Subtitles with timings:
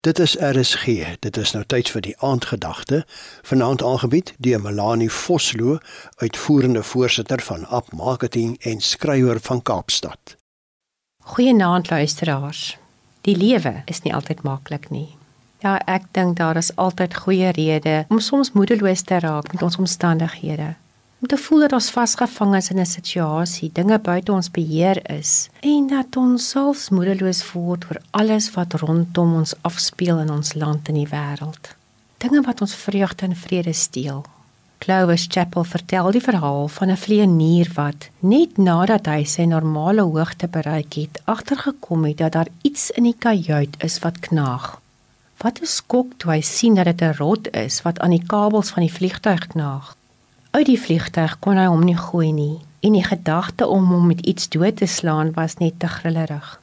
[0.00, 0.84] Dit is RSG.
[1.18, 3.00] Dit is nou tyd vir die aandgedagte.
[3.42, 5.78] Vanaand aangebied deur Melanie Vosloo,
[6.22, 10.36] uitvoerende voorsitter van App Marketing en skrywer van Kaapstad.
[11.18, 12.78] Goeienaand luisteraars.
[13.20, 15.16] Die lewe is nie altyd maklik nie.
[15.58, 19.76] Ja, ek dink daar is altyd goeie redes om soms moedeloos te raak met ons
[19.82, 20.76] omstandighede
[21.20, 25.48] om te voel dat ons vasgevang is in 'n situasie, dinge buite ons beheer is
[25.60, 30.88] en dat ons selfs moedeloos word oor alles wat rondom ons afspeel in ons land
[30.88, 31.74] en die wêreld.
[32.18, 34.24] Dinge wat ons vreugde en vrede steel.
[34.78, 40.48] Clovis Chapel vertel die verhaal van 'n vleienier wat net nadat hy sy normale hoogte
[40.48, 44.80] bereik het, agtergekom het dat daar iets in die kajuit is wat knaag.
[45.42, 48.70] Wat 'n skok toe hy sien dat dit 'n rot is wat aan die kabels
[48.70, 49.97] van die vliegtuig knaag.
[50.50, 54.24] Uit die vliegtuig kon hy hom nie gooi nie en die gedagte om hom met
[54.26, 56.56] iets dood te slaan was net te grillerig.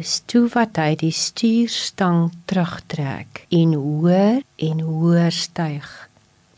[0.00, 5.88] Dis toe wat hy die stuurstang terugtrek en hoër en hoër styg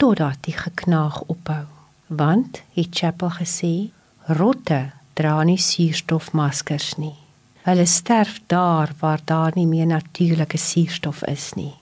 [0.02, 1.64] totdat die geknaag ophou.
[2.06, 3.74] Want het Chapel gesê,
[4.26, 7.14] rotte dra nie suurstofmaskers nie.
[7.62, 11.74] Hulle sterf daar waar daar nie meer natuurlike suurstof is nie.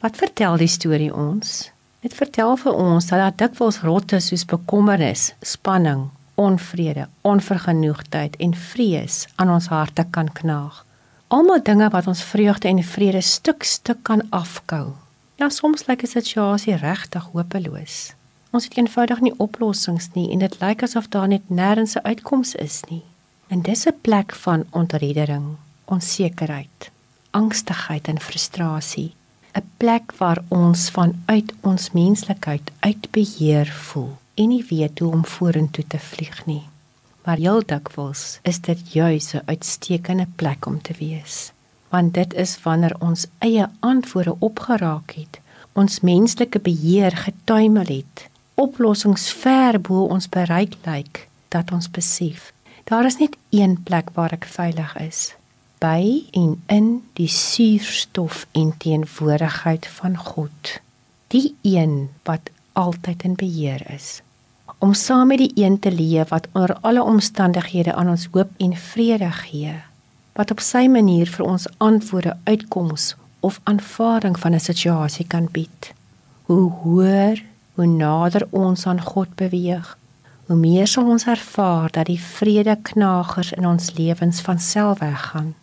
[0.00, 1.72] Wat vertel die storie ons?
[2.00, 9.24] Dit vertel vir ons dat daar dikwels rotte soos bekommernis, spanning, onvrede, onvergenoegdheid en vrees
[9.36, 10.84] aan ons harte kan knaag.
[11.28, 14.92] Almal dinge wat ons vreugde en vrede stuk stuk kan afkou.
[15.36, 18.14] Ja, soms lyk 'n situasie regtig hopeloos.
[18.50, 22.54] Ons het eenvoudig nie oplossings nie en dit lyk asof daar net nêrens 'n uitkoms
[22.54, 23.02] is nie.
[23.48, 26.90] En dis 'n plek van ontreddering, onsekerheid,
[27.30, 29.14] angstigheid en frustrasie.
[29.56, 35.84] 'n plek waar ons vanuit ons menslikheid uitbeheer voel en nie weet hoe om vorentoe
[35.86, 36.64] te vlieg nie.
[37.24, 41.52] Maar heel dikwels is dit juis 'n uitstekende plek om te wees.
[41.88, 45.40] Want dit is wanneer ons eie antwoorde opgeraak het,
[45.72, 52.52] ons menslike beheer getuimel het, oplossings ver bo ons bereik lyk, dat ons besef
[52.84, 55.34] daar is net een plek waar ek veilig is
[55.78, 56.86] by en in
[57.18, 60.78] die suurstof en teenwoordigheid van God.
[61.32, 64.20] Die een wat altyd in beheer is.
[64.78, 68.76] Om saam met die een te leef wat onder alle omstandighede aan ons hoop en
[68.76, 69.74] vrede gee,
[70.32, 75.92] wat op sy manier vir ons antwoorde uitkoms of aanvaarding van 'n situasie kan bied.
[76.42, 77.44] Hoe hoër,
[77.74, 79.98] hoe nader ons aan God beweeg,
[80.46, 85.54] hoe meer sal ons ervaar dat die vrede knagers in ons lewens van self weggaan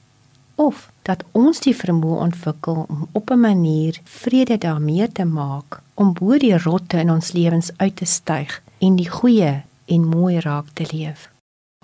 [0.56, 6.14] of dat ons die vermoë ontwikkel om op 'n manier vrede daarmee te maak om
[6.14, 10.66] bo die rotte in ons lewens uit te styg en die goeie en mooi raak
[10.74, 11.30] te leef.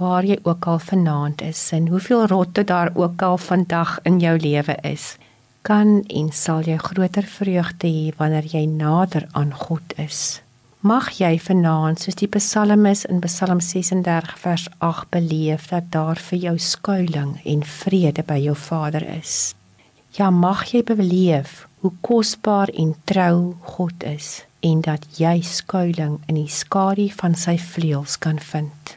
[0.01, 4.37] Waar jy ook al vanaand is en hoeveel rotte daar ook al vandag in jou
[4.39, 5.17] lewe is,
[5.61, 10.41] kan en sal jy groter vreugde hê wanneer jy nader aan God is.
[10.79, 16.37] Mag jy vanaand soos die psalmis in Psalm 36 vers 8 beleef dat daar vir
[16.39, 19.51] jou skuilings en vrede by jou Vader is.
[20.15, 26.39] Ja, mag jy beleef hoe kosbaar en trou God is en dat jy skuilings in
[26.39, 28.95] die skadu van sy vleuels kan vind.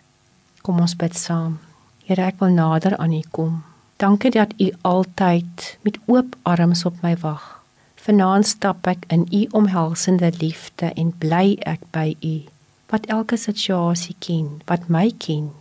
[0.62, 1.58] Kom ons bid saam.
[2.06, 3.58] Here, ek wil nader aan U kom.
[3.98, 7.61] Dankie dat U altyd met oop arms op my wag.
[8.02, 12.36] Vanaand stap ek in u omhelsende liefde en bly ek by u
[12.90, 15.52] wat elke situasie ken, wat my ken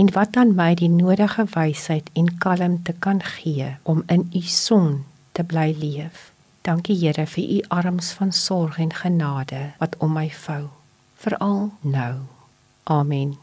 [0.00, 5.04] en wat aan my die nodige wysheid en kalmte kan gee om in u son
[5.32, 6.32] te bly leef.
[6.64, 10.68] Dankie Here vir u arms van sorg en genade wat om my vou,
[11.14, 12.14] veral nou.
[12.84, 13.36] Amen.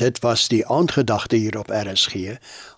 [0.00, 2.14] Dit was die aandgedagte hier op RSG,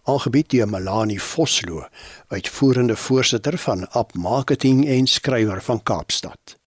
[0.02, 1.84] aangebied deur Melanie Vosloo,
[2.28, 6.61] uitvoerende voorsitter van App Marketing en skrywer van Kaapstad.